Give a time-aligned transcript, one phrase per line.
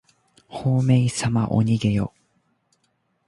[0.47, 2.11] ほうめいさまおにげよ。